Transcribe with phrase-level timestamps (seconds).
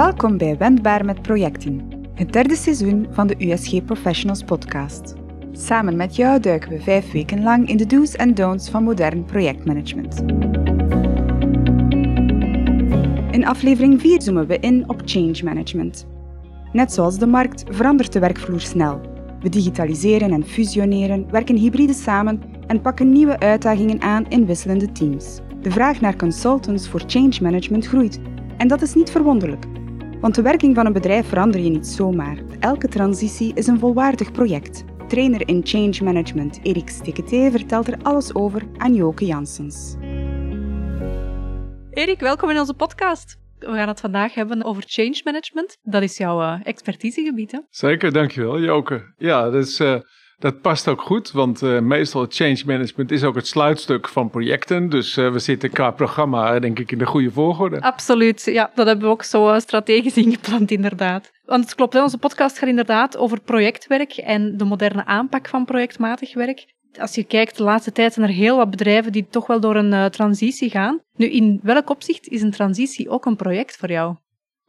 [0.00, 5.14] Welkom bij Wendbaar met Projecten, het derde seizoen van de USG Professionals podcast.
[5.52, 9.24] Samen met jou duiken we vijf weken lang in de do's en don'ts van modern
[9.24, 10.20] projectmanagement.
[13.30, 16.06] In aflevering 4 zoomen we in op change management.
[16.72, 19.00] Net zoals de markt verandert de werkvloer snel.
[19.40, 25.40] We digitaliseren en fusioneren, werken hybride samen en pakken nieuwe uitdagingen aan in wisselende teams.
[25.62, 28.20] De vraag naar consultants voor change management groeit.
[28.56, 29.66] En dat is niet verwonderlijk.
[30.20, 32.38] Want de werking van een bedrijf verander je niet zomaar.
[32.58, 34.84] Elke transitie is een volwaardig project.
[35.08, 39.96] Trainer in Change Management Erik Steketee vertelt er alles over aan Joke Janssens.
[41.90, 43.38] Erik, welkom in onze podcast.
[43.58, 45.78] We gaan het vandaag hebben over change management.
[45.82, 47.58] Dat is jouw uh, expertisegebied, hè?
[47.70, 49.14] Zeker, dankjewel Joke.
[49.16, 50.00] Ja, dat, is, uh,
[50.40, 54.88] dat past ook goed, want uh, meestal change management is ook het sluitstuk van projecten.
[54.88, 57.80] Dus we zitten qua programma denk ik in de goede volgorde.
[57.80, 61.30] Absoluut, ja, dat hebben we ook zo strategisch ingepland inderdaad.
[61.44, 65.64] Want het klopt, hè, onze podcast gaat inderdaad over projectwerk en de moderne aanpak van
[65.64, 66.66] projectmatig werk
[66.98, 69.76] als je kijkt, de laatste tijd zijn er heel wat bedrijven die toch wel door
[69.76, 71.00] een transitie gaan.
[71.16, 74.16] Nu, in welk opzicht is een transitie ook een project voor jou?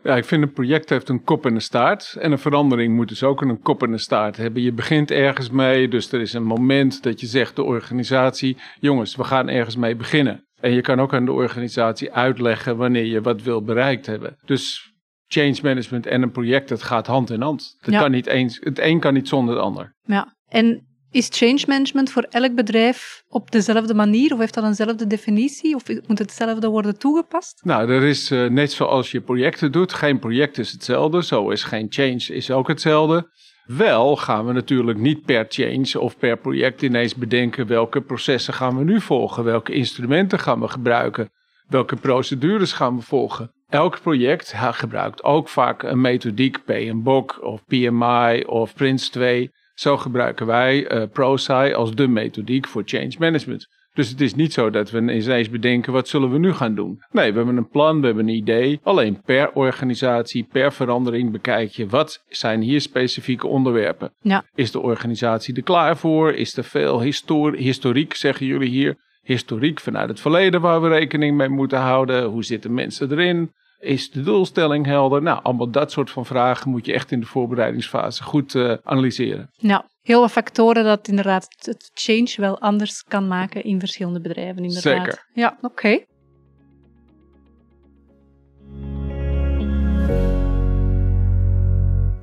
[0.04, 2.16] Ja, ik vind een project heeft een kop en een staart.
[2.20, 4.62] En een verandering moet dus ook een kop en een staart hebben.
[4.62, 9.16] Je begint ergens mee, dus er is een moment dat je zegt de organisatie, jongens,
[9.16, 10.46] we gaan ergens mee beginnen.
[10.60, 14.38] En je kan ook aan de organisatie uitleggen wanneer je wat wil bereikt hebben.
[14.46, 14.94] Dus
[15.28, 17.76] change management en een project, dat gaat hand in hand.
[17.80, 18.00] Dat Ja.
[18.00, 19.96] kan niet eens, het een kan niet zonder het ander.
[20.02, 20.36] Ja.
[20.48, 25.76] En is change management voor elk bedrijf op dezelfde manier of heeft dat eenzelfde definitie
[25.76, 27.62] of moet hetzelfde worden toegepast?
[27.64, 31.24] Nou, er is eh, net zoals je projecten doet, geen project is hetzelfde.
[31.24, 33.30] Zo is geen change is ook hetzelfde.
[33.66, 38.78] Wel gaan we natuurlijk niet per change of per project ineens bedenken welke processen gaan
[38.78, 41.30] we nu volgen, welke instrumenten gaan we gebruiken,
[41.68, 43.52] welke procedures gaan we volgen.
[43.70, 49.52] Elk project gebruikt ook vaak een methodiek, PMBOK of PMI of Prince 2.
[49.82, 53.68] Zo gebruiken wij uh, ProSci als de methodiek voor change management.
[53.94, 57.04] Dus het is niet zo dat we ineens bedenken wat zullen we nu gaan doen.
[57.12, 58.80] Nee, we hebben een plan, we hebben een idee.
[58.84, 64.14] Alleen per organisatie, per verandering bekijk je wat zijn hier specifieke onderwerpen.
[64.22, 64.44] Ja.
[64.56, 66.34] Is de organisatie er klaar voor?
[66.34, 68.96] Is er veel histor historiek, zeggen jullie hier?
[69.22, 72.24] Historiek vanuit het verleden waar we rekening mee moeten houden.
[72.24, 73.52] Hoe zitten mensen erin?
[73.82, 75.22] Is de doelstelling helder?
[75.22, 79.50] Nou, allemaal dat soort van vragen moet je echt in de voorbereidingsfase goed uh, analyseren.
[79.52, 84.64] Ja, heel wat factoren dat inderdaad het change wel anders kan maken in verschillende bedrijven.
[84.64, 85.06] Inderdaad.
[85.06, 85.28] Zeker.
[85.34, 85.66] Ja, oké.
[85.66, 86.06] Okay.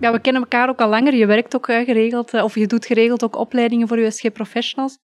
[0.00, 1.14] Ja, we kennen elkaar ook al langer.
[1.14, 4.98] Je werkt ook uh, geregeld, uh, of je doet geregeld ook opleidingen voor USG Professionals.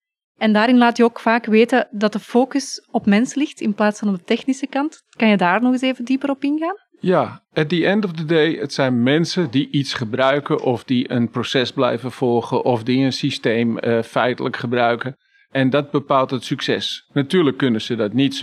[0.43, 3.99] En daarin laat je ook vaak weten dat de focus op mensen ligt in plaats
[3.99, 5.03] van op de technische kant.
[5.17, 6.75] Kan je daar nog eens even dieper op ingaan?
[6.99, 11.11] Ja, at the end of the day, het zijn mensen die iets gebruiken of die
[11.11, 15.15] een proces blijven volgen of die een systeem uh, feitelijk gebruiken.
[15.51, 17.09] En dat bepaalt het succes.
[17.13, 18.35] Natuurlijk kunnen ze dat niet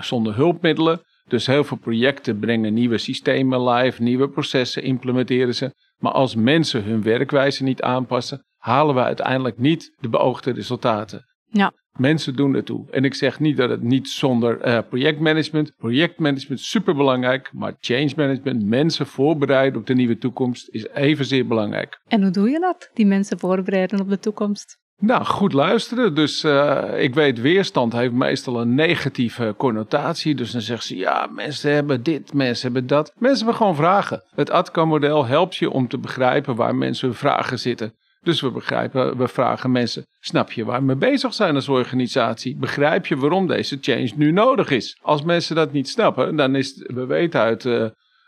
[0.00, 1.00] zonder hulpmiddelen.
[1.28, 5.74] Dus heel veel projecten brengen nieuwe systemen live, nieuwe processen implementeren ze.
[5.96, 11.27] Maar als mensen hun werkwijze niet aanpassen, halen we uiteindelijk niet de beoogde resultaten.
[11.50, 11.72] Ja.
[11.96, 12.84] Mensen doen het toe.
[12.90, 15.72] En ik zeg niet dat het niet zonder uh, projectmanagement.
[15.76, 17.50] Projectmanagement is superbelangrijk.
[17.52, 22.00] Maar change management, mensen voorbereiden op de nieuwe toekomst, is evenzeer belangrijk.
[22.06, 22.90] En hoe doe je dat?
[22.94, 24.78] Die mensen voorbereiden op de toekomst?
[25.00, 26.14] Nou, goed luisteren.
[26.14, 30.34] Dus uh, ik weet, weerstand heeft meestal een negatieve connotatie.
[30.34, 33.12] Dus dan zeggen ze, ja, mensen hebben dit, mensen hebben dat.
[33.18, 34.22] Mensen hebben gewoon vragen.
[34.34, 37.94] Het ATCA-model helpt je om te begrijpen waar mensen hun vragen zitten.
[38.28, 42.56] Dus we begrijpen, we vragen mensen, snap je waar we mee bezig zijn als organisatie?
[42.56, 44.98] Begrijp je waarom deze change nu nodig is?
[45.02, 47.86] Als mensen dat niet snappen, dan is, we weten uit uh,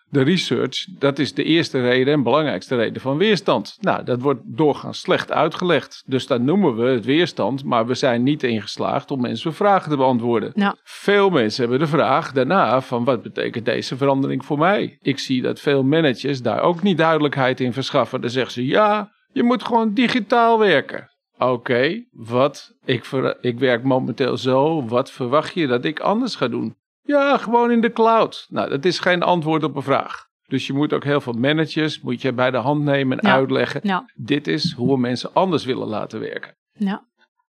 [0.08, 3.76] de research, dat is de eerste reden en belangrijkste reden van weerstand.
[3.80, 6.02] Nou, dat wordt doorgaans slecht uitgelegd.
[6.06, 9.96] Dus dan noemen we het weerstand, maar we zijn niet ingeslaagd om mensen vragen te
[9.96, 10.52] beantwoorden.
[10.54, 10.76] Ja.
[10.82, 14.96] Veel mensen hebben de vraag daarna van wat betekent deze verandering voor mij?
[15.00, 18.20] Ik zie dat veel managers daar ook niet duidelijkheid in verschaffen.
[18.20, 21.10] Dan zeggen ze ja, je moet gewoon digitaal werken.
[21.34, 22.74] Oké, okay, wat?
[22.84, 24.84] Ik, ver, ik werk momenteel zo.
[24.84, 26.76] Wat verwacht je dat ik anders ga doen?
[27.02, 28.46] Ja, gewoon in de cloud.
[28.48, 30.28] Nou, dat is geen antwoord op een vraag.
[30.46, 33.34] Dus je moet ook heel veel managers moet je bij de hand nemen en ja.
[33.34, 33.80] uitleggen.
[33.84, 34.10] Ja.
[34.14, 36.56] Dit is hoe we mensen anders willen laten werken.
[36.72, 37.08] Ja.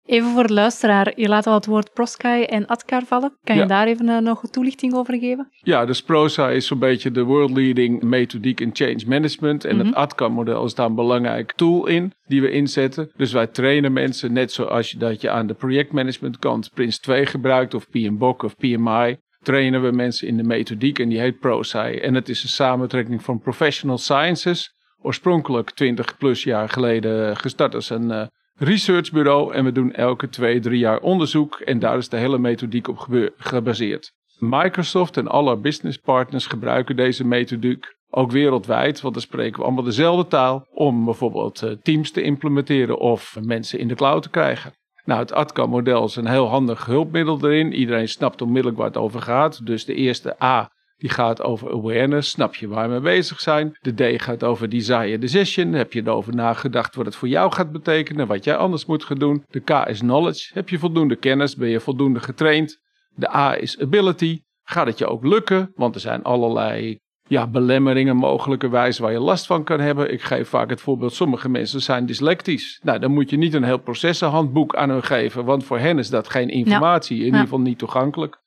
[0.05, 3.37] Even voor de luisteraar, je laat al het woord ProSky en ADCAR vallen.
[3.43, 3.67] Kan je Ja.
[3.67, 5.47] daar even uh, nog een toelichting over geven?
[5.51, 9.65] Ja, dus PROSA is zo'n beetje de world leading methodiek in change management.
[9.65, 9.85] En Mhm.
[9.85, 13.11] het ATCA-model is daar een belangrijk tool in die we inzetten.
[13.15, 17.25] Dus wij trainen mensen net zoals je dat je aan de projectmanagement kant Prince 2
[17.25, 19.17] gebruikt of PMBOK of PMI.
[19.43, 21.77] trainen we mensen in de methodiek en die heet ProSci.
[21.77, 24.73] En het is een samentrekking van Professional Sciences.
[25.01, 28.21] Oorspronkelijk 20 plus jaar geleden gestart als een uh,
[28.55, 29.53] researchbureau.
[29.53, 31.59] En we doen elke twee, drie jaar onderzoek.
[31.59, 33.07] En daar is de hele methodiek op
[33.37, 34.11] gebaseerd.
[34.39, 39.83] Microsoft en alle business partners gebruiken deze methodiek ook wereldwijd, want dan spreken we allemaal
[39.83, 44.73] dezelfde taal, om bijvoorbeeld uh, teams te implementeren of mensen in de cloud te krijgen.
[45.05, 47.73] Nou, het ATCA-model is een heel handig hulpmiddel erin.
[47.73, 49.65] Iedereen snapt onmiddellijk waar het over gaat.
[49.65, 50.69] Dus de eerste A
[51.01, 53.77] die gaat over awareness, snap je waar we mee bezig zijn.
[53.79, 57.71] De D gaat over desire decision, heb je erover nagedacht wat het voor jou gaat
[57.71, 59.43] betekenen, wat jij anders moet gaan doen.
[59.49, 62.79] De K is knowledge, heb je voldoende kennis, ben je voldoende getraind.
[63.15, 68.15] De A is ability, gaat het je ook lukken, want er zijn allerlei ja, belemmeringen
[68.15, 70.13] mogelijkerwijs waar je last van kan hebben.
[70.13, 72.79] Ik geef vaak het voorbeeld, sommige mensen zijn dyslectisch.
[72.83, 76.09] Nou, dan moet je niet een heel processenhandboek aan hen geven, want voor hen is
[76.09, 78.40] dat geen informatie, in ieder geval niet toegankelijk.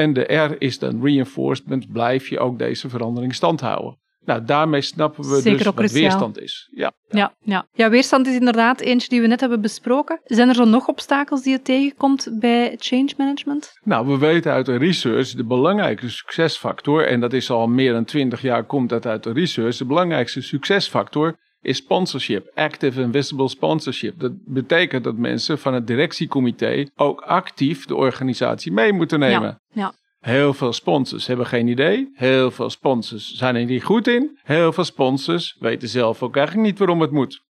[0.00, 3.98] En de R is dan reinforcement, blijf je ook deze verandering stand houden.
[4.24, 6.68] Nou, daarmee snappen we Zeker dus wat weerstand is.
[6.74, 6.92] Ja.
[7.08, 7.66] Ja, ja.
[7.72, 10.20] ja, weerstand is inderdaad eentje die we net hebben besproken.
[10.24, 13.72] Zijn er zo nog obstakels die je tegenkomt bij change management?
[13.82, 18.04] Nou, we weten uit de research de belangrijkste succesfactor, en dat is al meer dan
[18.04, 23.48] twintig jaar komt dat uit de research, de belangrijkste succesfactor is sponsorship, active and visible
[23.48, 24.20] sponsorship.
[24.20, 29.60] Dat betekent dat mensen van het directiecomité ook actief de organisatie mee moeten nemen.
[29.72, 29.92] Ja, ja.
[30.20, 32.10] Heel veel sponsors hebben geen idee.
[32.14, 34.38] Heel veel sponsors zijn er niet goed in.
[34.42, 37.48] Heel veel sponsors weten zelf ook eigenlijk niet waarom het moet.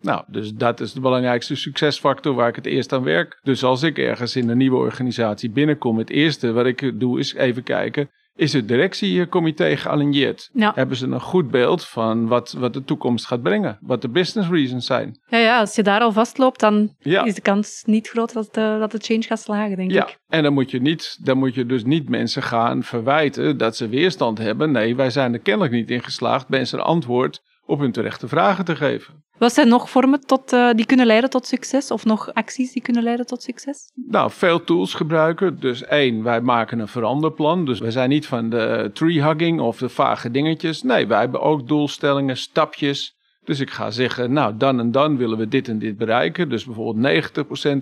[0.00, 3.40] Nou, dus dat is de belangrijkste succesfactor waar ik het eerst aan werk.
[3.42, 7.34] Dus als ik ergens in een nieuwe organisatie binnenkom, het eerste wat ik doe is
[7.34, 10.50] even kijken, is het directiecomité gealigneerd?
[10.54, 13.78] Hebben ze een goed beeld van wat, wat de toekomst gaat brengen?
[13.80, 15.20] Wat de business reasons zijn?
[15.26, 18.76] Ja, ja als je daar al vastloopt, dan is de kans niet groot dat de,
[18.78, 20.06] dat de change gaat slagen, denk ja.
[20.06, 20.18] ik.
[20.28, 23.88] En dan moet, je niet, dan moet je dus niet mensen gaan verwijten dat ze
[23.88, 24.70] weerstand hebben.
[24.70, 28.64] Nee, wij zijn er kennelijk niet in geslaagd mensen een antwoord op hun terechte vragen
[28.64, 29.24] te geven.
[29.38, 31.90] Wat zijn nog vormen tot, uh, die kunnen leiden tot succes?
[31.90, 33.90] Of nog acties die kunnen leiden tot succes?
[33.94, 35.60] Nou, veel tools gebruiken.
[35.60, 37.64] Dus één, wij maken een veranderplan.
[37.64, 40.82] Dus wij zijn niet van de tree hugging of de vage dingetjes.
[40.82, 43.16] Nee, wij hebben ook doelstellingen, stapjes.
[43.44, 46.48] Dus ik ga zeggen, nou dan en dan willen we dit en dit bereiken.
[46.48, 47.32] Dus bijvoorbeeld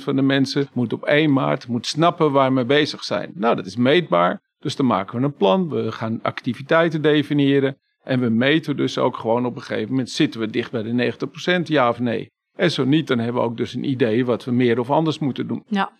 [0.00, 3.30] 90% van de mensen moet op 1 maart moet snappen waar we mee bezig zijn.
[3.34, 4.40] Nou, dat is meetbaar.
[4.58, 5.68] Dus dan maken we een plan.
[5.68, 7.76] We gaan activiteiten definiëren.
[8.06, 11.14] En we meten dus ook gewoon op een gegeven moment, zitten we dicht bij de
[11.60, 12.30] 90% ja of nee?
[12.56, 15.18] En zo niet, dan hebben we ook dus een idee wat we meer of anders
[15.18, 15.62] moeten doen.
[15.68, 15.92] Ja.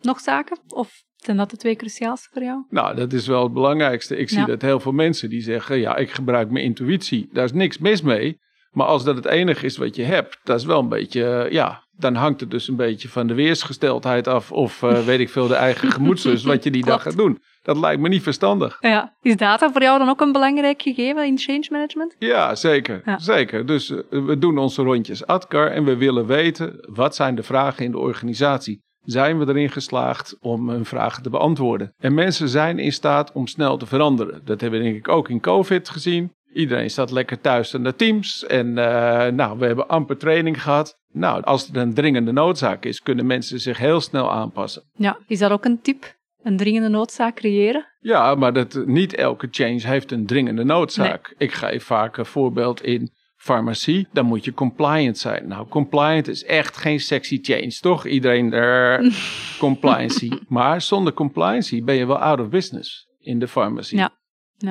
[0.00, 0.58] Nog zaken?
[0.68, 2.64] Of zijn dat de twee cruciaalste voor jou?
[2.68, 4.16] Nou, dat is wel het belangrijkste.
[4.16, 7.28] Ik zie dat heel veel mensen die zeggen, ja, ik gebruik mijn intuïtie.
[7.32, 8.38] Daar is niks mis mee.
[8.70, 11.81] Maar als dat het enige is wat je hebt, dat is wel een beetje, ja,
[11.96, 14.52] dan hangt het dus een beetje van de weersgesteldheid af.
[14.52, 17.38] Of uh, weet ik veel, de eigen gemoedslust, wat je die dag gaat doen.
[17.62, 18.76] Dat lijkt me niet verstandig.
[18.80, 19.16] Ja.
[19.22, 22.16] Is data voor jou dan ook een belangrijk gegeven in change management?
[22.18, 23.16] Ja, zeker.
[23.16, 23.66] zeker.
[23.66, 27.84] Dus uh, we doen onze rondjes ADCAR en we willen weten wat zijn de vragen
[27.84, 28.80] in de organisatie.
[29.04, 31.94] Zijn we erin geslaagd om hun vragen te beantwoorden?
[31.98, 34.40] En mensen zijn in staat om snel te veranderen.
[34.44, 36.32] Dat hebben we denk ik ook in COVID gezien.
[36.52, 38.46] Iedereen staat lekker thuis aan de teams.
[38.46, 41.00] En uh, nou, we hebben amper training gehad.
[41.12, 44.82] Nou, als er een dringende noodzaak is, kunnen mensen zich heel snel aanpassen.
[44.94, 46.14] Ja, is dat ook een tip?
[46.42, 47.86] Een dringende noodzaak creëren?
[48.00, 51.34] Ja, maar dat, niet elke change heeft een dringende noodzaak.
[51.38, 54.08] Ik geef vaak een voorbeeld in farmacie.
[54.12, 55.48] Dan moet je compliant zijn.
[55.48, 58.06] Nou, compliant is echt geen sexy change, toch?
[58.06, 59.12] Iedereen er
[59.58, 60.30] compliancy.
[60.48, 63.98] Maar zonder compliancy ben je wel out of business in de farmacie.
[63.98, 64.10] Ja.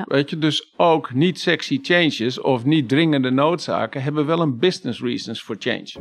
[0.04, 5.00] Weet je, dus ook niet sexy changes of niet dringende noodzaken hebben wel een business
[5.00, 5.92] reasons for change.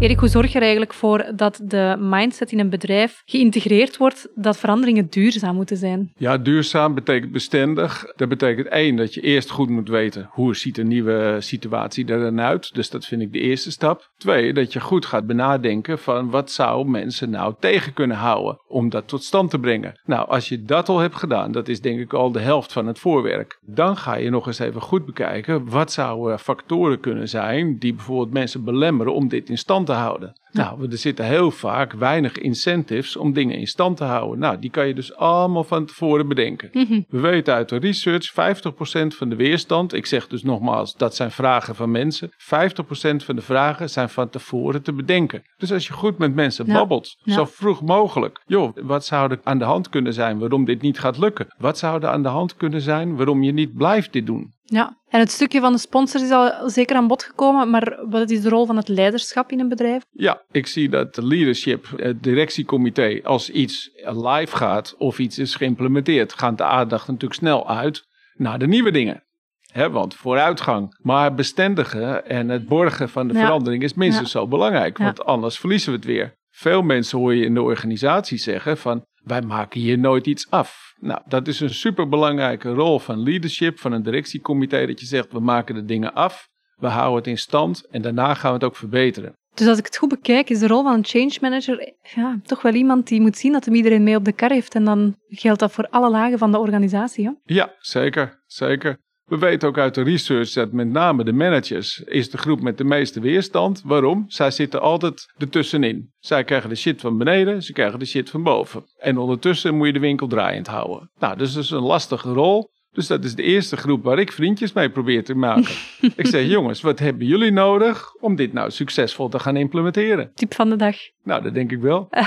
[0.00, 4.28] Erik, hoe zorg je er eigenlijk voor dat de mindset in een bedrijf geïntegreerd wordt
[4.34, 6.12] dat veranderingen duurzaam moeten zijn?
[6.16, 8.12] Ja, duurzaam betekent bestendig.
[8.16, 12.20] Dat betekent één, dat je eerst goed moet weten hoe ziet een nieuwe situatie er
[12.20, 12.74] dan uit.
[12.74, 14.10] Dus dat vind ik de eerste stap.
[14.16, 18.88] Twee, dat je goed gaat benadenken van wat zou mensen nou tegen kunnen houden om
[18.88, 20.00] dat tot stand te brengen.
[20.04, 22.86] Nou, als je dat al hebt gedaan, dat is denk ik al de helft van
[22.86, 23.58] het voorwerk.
[23.66, 28.32] Dan ga je nog eens even goed bekijken wat zouden factoren kunnen zijn die bijvoorbeeld
[28.32, 30.32] mensen belemmeren om dit in stand te te houden.
[30.52, 34.38] Nou, er zitten heel vaak weinig incentives om dingen in stand te houden.
[34.38, 36.68] Nou, die kan je dus allemaal van tevoren bedenken.
[36.72, 37.00] Mhm.
[37.08, 41.30] We weten uit de research, 50% van de weerstand, ik zeg dus nogmaals, dat zijn
[41.30, 42.30] vragen van mensen.
[42.38, 45.42] 50% van de vragen zijn van tevoren te bedenken.
[45.56, 48.42] Dus als je goed met mensen babbelt, zo vroeg mogelijk.
[48.46, 51.46] Joh, wat zou er aan de hand kunnen zijn waarom dit niet gaat lukken?
[51.58, 54.58] Wat zou er aan de hand kunnen zijn waarom je niet blijft dit doen?
[54.72, 58.30] Ja, en het stukje van de sponsors is al zeker aan bod gekomen, maar wat
[58.30, 60.02] is de rol van het leiderschap in een bedrijf?
[60.10, 65.54] Ja, ik zie dat de leadership, het directiecomité, als iets live gaat of iets is
[65.54, 69.24] geïmplementeerd, gaat de aandacht natuurlijk snel uit naar de nieuwe dingen.
[69.72, 73.40] He, want vooruitgang, maar bestendigen en het borgen van de Ja.
[73.40, 75.04] verandering is minstens zo belangrijk, Ja.
[75.04, 76.38] want anders verliezen we het weer.
[76.50, 80.94] Veel mensen hoor je in de organisatie zeggen van wij maken hier nooit iets af.
[81.00, 85.40] Nou, dat is een superbelangrijke rol van leadership, van een directiecomité, dat je zegt we
[85.40, 88.76] maken de dingen af, we houden het in stand en daarna gaan we het ook
[88.76, 89.32] verbeteren.
[89.54, 92.62] Dus als ik het goed bekijk, is de rol van een change manager ja, toch
[92.62, 94.74] wel iemand die moet zien dat hem iedereen mee op de kar heeft.
[94.74, 97.24] En dan geldt dat voor alle lagen van de organisatie.
[97.24, 97.32] Hè?
[97.44, 98.98] Ja, zeker, zeker.
[99.30, 102.78] We weten ook uit de research dat met name de managers is de groep met
[102.78, 103.82] de meeste weerstand.
[103.84, 104.24] Waarom?
[104.28, 106.12] Zij zitten altijd ertussenin.
[106.18, 108.84] Zij krijgen de shit van beneden, ze krijgen de shit van boven.
[108.98, 111.10] En ondertussen moet je de winkel draaiend houden.
[111.18, 112.70] Nou, dus dat is een lastige rol.
[112.92, 115.74] Dus dat is de eerste groep waar ik vriendjes mee probeer te maken.
[116.16, 120.30] ik zeg, jongens, wat hebben jullie nodig om dit nou succesvol te gaan implementeren?
[120.34, 120.96] Tip van de dag.
[121.22, 122.08] Nou, dat denk ik wel.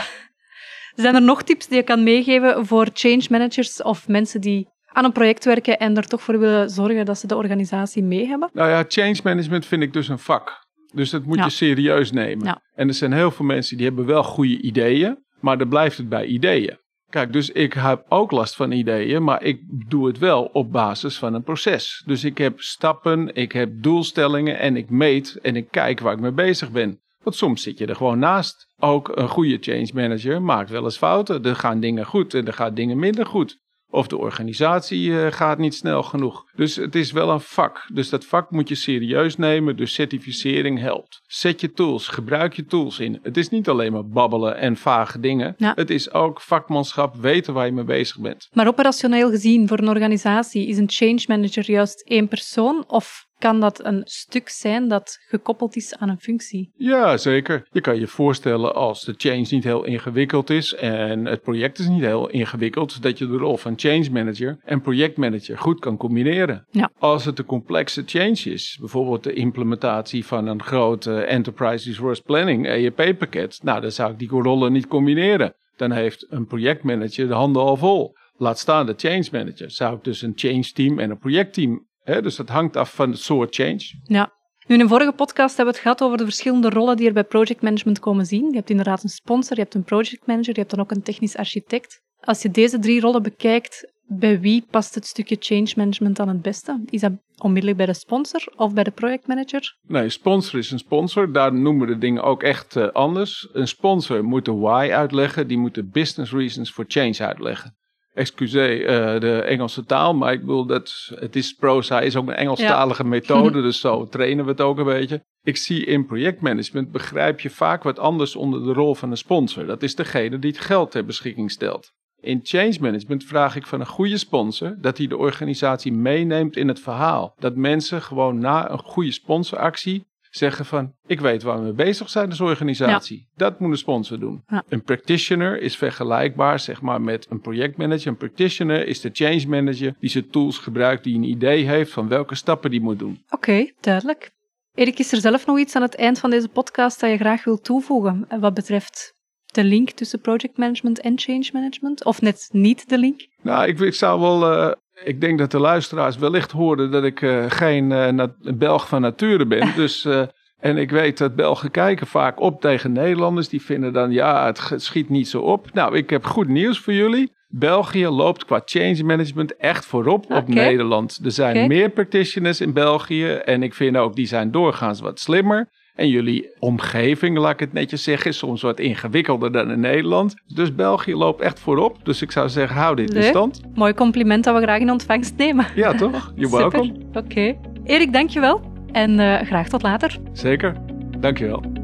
[0.96, 5.04] Zijn er nog tips die je kan meegeven voor change managers of mensen die aan
[5.04, 8.50] een project werken en er toch voor willen zorgen dat ze de organisatie mee hebben?
[8.54, 10.62] Nou ja, change management vind ik dus een vak.
[10.94, 11.44] Dus dat moet Ja.
[11.44, 12.46] je serieus nemen.
[12.46, 12.62] Ja.
[12.76, 16.10] En er zijn heel veel mensen die hebben wel goede ideeën, maar dan blijft het
[16.10, 16.82] bij ideeën.
[17.10, 19.60] Kijk, dus ik heb ook last van ideeën, maar ik
[19.90, 22.04] doe het wel op basis van een proces.
[22.06, 26.20] Dus ik heb stappen, ik heb doelstellingen en ik meet en ik kijk waar ik
[26.20, 27.02] mee bezig ben.
[27.24, 28.68] Want soms zit je er gewoon naast.
[28.80, 31.44] Ook een goede change manager maakt wel eens fouten.
[31.46, 33.62] Er gaan dingen goed en er gaan dingen minder goed.
[33.94, 36.46] Of de organisatie eh, gaat niet snel genoeg.
[36.56, 37.86] Dus het is wel een vak.
[37.94, 39.78] Dus dat vak moet je serieus nemen.
[39.78, 41.22] Dus certificering helpt.
[41.28, 43.20] Zet je tools, gebruik je tools in.
[43.24, 45.56] Het is niet alleen maar babbelen en vage dingen.
[45.58, 45.72] Ja.
[45.76, 48.50] Het is ook vakmanschap, weten waar je mee bezig bent.
[48.54, 52.84] Maar operationeel gezien, voor een organisatie, is een change manager juist één persoon?
[52.88, 56.72] Of kan dat een stuk zijn dat gekoppeld is aan een functie?
[56.76, 57.68] Ja, zeker.
[57.72, 61.88] Je kan je voorstellen als de change niet heel ingewikkeld is en het project is
[61.88, 66.66] niet heel ingewikkeld, dat je de rol van change manager en projectmanager goed kan combineren.
[66.72, 66.92] Ja.
[67.00, 72.68] Als het een complexe change is, bijvoorbeeld de implementatie van een grote Enterprise Resource Planning
[72.68, 75.56] EEP-pakket, nou dan zou ik die rollen niet combineren.
[75.76, 78.16] Dan heeft een projectmanager de handen al vol.
[78.38, 79.72] Laat staan de change manager.
[79.72, 81.88] Zou ik dus een change team en een projectteam.
[82.04, 82.22] Hè?
[82.22, 84.02] Dus dat hangt af van het soort change.
[84.04, 84.32] Ja.
[84.68, 87.14] Nu, in een vorige podcast hebben we het gehad over de verschillende rollen die er
[87.14, 88.50] bij projectmanagement komen zien.
[88.50, 91.38] Je hebt inderdaad een sponsor, je hebt een projectmanager, je hebt dan ook een technisch
[91.38, 92.02] architect.
[92.20, 96.42] Als je deze drie rollen bekijkt, bij wie past het stukje change management dan het
[96.42, 96.84] beste?
[96.90, 99.78] Is dat onmiddellijk bij de sponsor of bij de projectmanager?
[99.82, 101.34] Nee, sponsor is een sponsor.
[101.34, 103.50] Daar noemen we de dingen ook echt eh, anders.
[103.54, 105.48] Een sponsor moet de why uitleggen.
[105.48, 107.76] Die moet de business reasons for change uitleggen.
[108.14, 112.34] Excuseer eh, de Engelse taal, maar ik bedoel dat het is proza is ook een
[112.34, 115.24] Engelstalige methode, dus zo trainen we het ook een beetje.
[115.42, 119.66] Ik zie in projectmanagement begrijp je vaak wat anders onder de rol van een sponsor.
[119.66, 121.92] Dat is degene die het geld ter beschikking stelt.
[122.20, 126.68] In change management vraag ik van een goede sponsor dat hij de organisatie meeneemt in
[126.68, 127.34] het verhaal.
[127.40, 130.06] Dat mensen gewoon na een goede sponsoractie
[130.36, 133.28] zeggen van ik weet waar we mee bezig zijn als organisatie.
[133.36, 134.44] Dat moet een sponsor doen.
[134.48, 134.64] Ja.
[134.70, 138.08] Een practitioner is vergelijkbaar zeg maar met een projectmanager.
[138.08, 142.08] Een practitioner is de change manager die zijn tools gebruikt, die een idee heeft van
[142.08, 143.24] welke stappen die moet doen.
[143.30, 144.32] Oké, duidelijk.
[144.74, 147.44] Erik, is er zelf nog iets aan het eind van deze podcast dat je graag
[147.44, 149.14] wilt toevoegen eh, wat betreft
[149.46, 152.06] de link tussen project management en change management?
[152.06, 153.28] Of net niet de link?
[153.42, 154.52] Nou, ik, ik zou wel.
[154.52, 154.72] eh,
[155.04, 159.46] ik denk dat de luisteraars wellicht hoorden dat ik eh, geen eh, Belg van nature
[159.46, 159.72] ben.
[159.76, 160.22] dus, eh,
[160.60, 163.50] en ik weet dat Belgen kijken vaak op tegen Nederlanders.
[163.50, 165.74] Die vinden dan, ja, het, schiet niet zo op.
[165.74, 167.32] Nou, ik heb goed nieuws voor jullie.
[167.48, 170.48] België loopt qua change management echt voorop op.
[170.48, 171.20] Nederland.
[171.24, 173.28] Er zijn meer practitioners in België.
[173.28, 175.70] En ik vind ook, die zijn doorgaans wat slimmer.
[175.96, 180.36] En jullie omgeving, laat ik het netjes zeggen, is soms wat ingewikkelder dan in Nederland.
[180.48, 181.98] Dus België loopt echt voorop.
[182.04, 183.62] Dus ik zou zeggen, hou dit in stand.
[183.74, 185.66] Mooi compliment dat we graag in ontvangst nemen.
[185.76, 186.32] Ja, toch?
[186.36, 186.58] Super.
[186.58, 186.94] welcome.
[187.14, 187.56] Oké.
[187.84, 188.62] Erik, dankjewel.
[188.92, 190.18] En eh, graag tot later.
[190.32, 190.76] Zeker.
[191.20, 191.83] Dankjewel.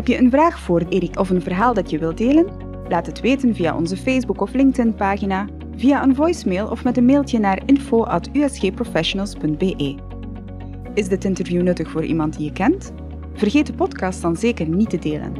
[0.00, 2.46] Heb je een vraag voor Erik of een verhaal dat je wilt delen?
[2.88, 7.38] Laat het weten via onze Facebook- of LinkedIn-pagina, via een voicemail of met een mailtje
[7.38, 9.96] naar info.usgprofessionals.be.
[10.94, 12.92] Is dit interview nuttig voor iemand die je kent?
[13.34, 15.34] Vergeet de podcast dan zeker niet te delen.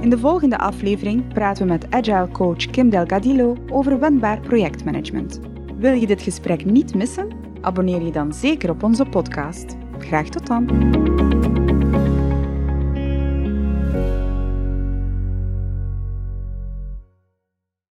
[0.00, 5.40] In de volgende aflevering praten we met Agile coach Kim Delgadillo over wendbaar projectmanagement.
[5.78, 7.28] Wil je dit gesprek niet missen?
[7.60, 9.76] Abonneer je dan zeker op onze podcast.
[9.98, 11.37] Graag tot dan.